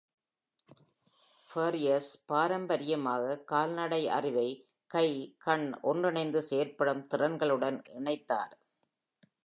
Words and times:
ஃபாரியர்ஸ் 1.49 2.09
பாரம்பரியமாக 2.25 3.35
கால்நடை 3.43 4.01
அறிவை 4.09 4.47
கை-கண் 4.91 5.67
ஒன்றிணைந்து 5.81 6.41
செயல்படும் 6.41 7.03
திறன்களுடன் 7.11 7.79
இணைத்தார். 7.93 8.55